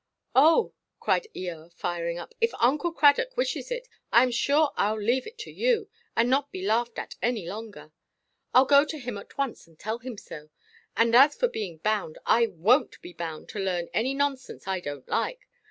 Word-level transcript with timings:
"Oh," 0.33 0.73
cried 0.99 1.27
Eoa, 1.35 1.71
firing 1.75 2.17
up, 2.17 2.33
"if 2.41 2.49
Uncle 2.59 2.91
Cradock 2.91 3.37
wishes 3.37 3.69
it, 3.69 3.87
I 4.11 4.23
am 4.23 4.31
sure 4.31 4.71
Iʼll 4.75 4.97
leave 5.05 5.27
it 5.27 5.37
to 5.37 5.51
you, 5.51 5.89
and 6.15 6.27
not 6.27 6.51
be 6.51 6.65
laughed 6.65 6.97
at 6.97 7.13
any 7.21 7.47
longer. 7.47 7.91
Iʼll 8.55 8.67
go 8.67 8.83
to 8.83 8.97
him 8.97 9.15
at 9.19 9.37
once, 9.37 9.67
and 9.67 9.77
tell 9.77 9.99
him 9.99 10.17
so. 10.17 10.49
And, 10.97 11.15
as 11.15 11.35
for 11.35 11.47
being 11.47 11.77
bound, 11.77 12.17
I 12.25 12.47
wonʼt 12.47 12.99
be 13.01 13.13
bound 13.13 13.47
to 13.49 13.59
learn 13.59 13.89
any 13.93 14.15
nonsense 14.15 14.67
I 14.67 14.81
donʼt 14.81 15.07
like. 15.07 15.47